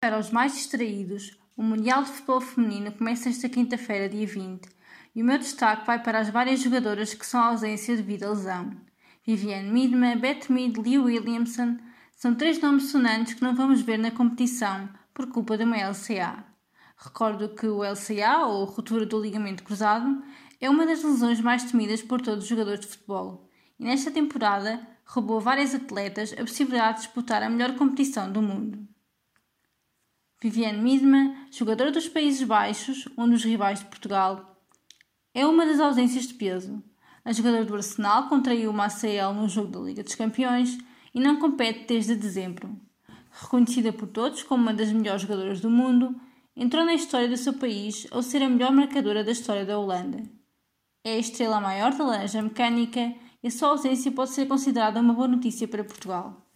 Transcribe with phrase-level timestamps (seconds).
[0.00, 4.66] Para os mais distraídos, o Mundial de Futebol Feminino começa esta quinta-feira, dia 20,
[5.14, 8.70] e o meu destaque vai para as várias jogadoras que são ausência devido à lesão.
[9.26, 11.76] Viviane Midma, Beth Mead, Lee Williamson
[12.16, 16.46] são três nomes sonantes que não vamos ver na competição por culpa de uma LCA.
[16.96, 20.24] Recordo que o LCA, ou ruptura do ligamento cruzado,
[20.62, 24.80] é uma das lesões mais temidas por todos os jogadores de futebol e nesta temporada
[25.04, 28.89] roubou a vários atletas a possibilidade de disputar a melhor competição do mundo.
[30.42, 34.56] Viviane Midma, jogadora dos Países Baixos, um dos rivais de Portugal,
[35.34, 36.82] é uma das ausências de peso.
[37.22, 40.78] A jogadora do Arsenal contraiu uma ACL no jogo da Liga dos Campeões
[41.14, 42.74] e não compete desde dezembro.
[43.30, 46.18] Reconhecida por todos como uma das melhores jogadoras do mundo,
[46.56, 50.22] entrou na história do seu país ao ser a melhor marcadora da história da Holanda.
[51.04, 55.12] É a estrela maior da laranja mecânica e a sua ausência pode ser considerada uma
[55.12, 56.49] boa notícia para Portugal.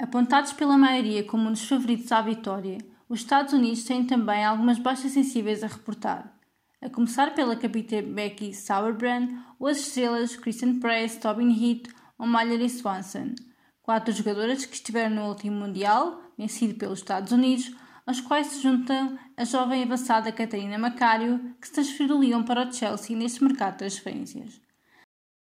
[0.00, 4.78] Apontados pela maioria como um dos favoritos à vitória, os Estados Unidos têm também algumas
[4.78, 6.34] baixas sensíveis a reportar.
[6.80, 12.70] A começar pela capitã Becky Sauerbrand ou as estrelas Kristen Press, Tobin Heath ou Mallory
[12.70, 13.34] Swanson,
[13.82, 17.70] quatro jogadoras que estiveram no último Mundial, vencido pelos Estados Unidos,
[18.06, 22.66] aos quais se juntam a jovem avançada Catarina Macário, que se transferiu do Lyon para
[22.66, 24.62] o Chelsea neste mercado de transferências.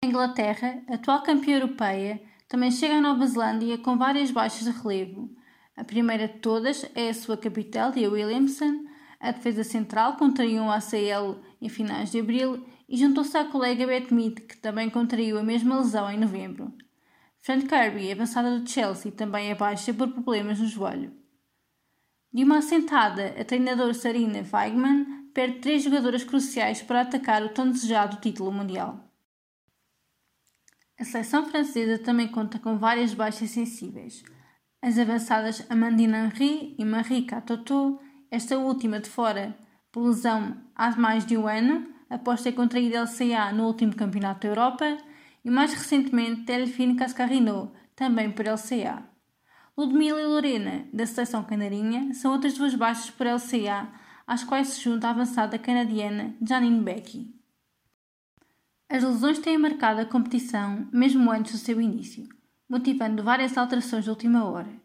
[0.02, 5.29] A Inglaterra, atual campeã europeia, também chega à Nova Zelândia com várias baixas de relevo.
[5.75, 8.85] A primeira de todas é a sua capital, Leah Williamson.
[9.19, 14.11] A defesa central contraiu um ACL em finais de abril e juntou-se à colega Beth
[14.11, 16.71] Mead, que também contraiu a mesma lesão em novembro.
[17.41, 21.13] Frank Kirby, avançada do Chelsea, também é baixa por problemas no joelho.
[22.33, 27.69] De uma assentada, a treinadora Sarina Weigmann perde três jogadoras cruciais para atacar o tão
[27.69, 29.05] desejado título mundial.
[30.97, 34.23] A seleção francesa também conta com várias baixas sensíveis.
[34.81, 37.99] As avançadas Amandine Henry e Marie Catoto,
[38.31, 39.57] esta última de fora
[39.91, 44.47] por lesão há mais de um ano, após ter contraído LCA no último Campeonato da
[44.47, 44.97] Europa,
[45.43, 49.03] e mais recentemente Delphine Cascarino, também por LCA.
[49.77, 53.89] Ludmila e Lorena, da seleção canarinha, são outras duas baixas por LCA,
[54.25, 57.36] às quais se junta a avançada canadiana Janine Becky.
[58.87, 62.29] As lesões têm marcado a competição mesmo antes do seu início,
[62.69, 64.79] motivando várias alterações de última hora.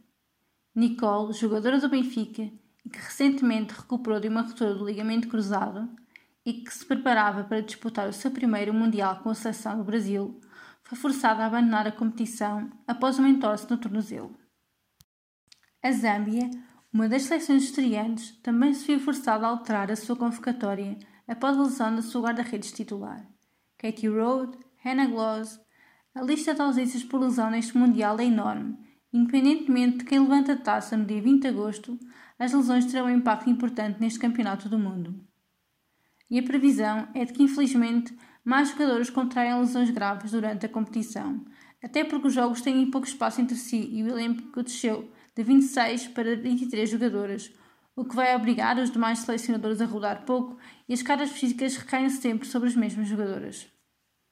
[0.75, 2.51] Nicole, jogadora do Benfica
[2.83, 5.87] e que recentemente recuperou de uma ruptura do ligamento cruzado
[6.47, 10.41] e que se preparava para disputar o seu primeiro Mundial com a seleção do Brasil,
[10.83, 14.35] foi forçada a abandonar a competição após uma entorse no tornozelo.
[15.83, 16.49] A Zâmbia,
[16.91, 21.63] uma das seleções estreantes, também se viu forçada a alterar a sua convocatória após a
[21.63, 23.29] lesão da sua guarda-redes titular.
[23.81, 25.59] Katie Road, Hannah Gloss.
[26.15, 28.77] A lista de ausências por lesão neste Mundial é enorme.
[29.11, 31.99] Independentemente de quem levanta a taça no dia 20 de agosto,
[32.39, 35.19] as lesões terão um impacto importante neste Campeonato do Mundo.
[36.31, 38.15] E a previsão é de que, infelizmente,
[38.45, 41.43] mais jogadores contraiam lesões graves durante a competição,
[41.83, 46.09] até porque os jogos têm pouco espaço entre si e o Olímpico desceu de 26
[46.09, 47.51] para 23 jogadoras,
[48.01, 50.57] o que vai obrigar os demais selecionadores a rodar pouco
[50.89, 53.69] e as caras físicas recaem sempre sobre as mesmas jogadoras.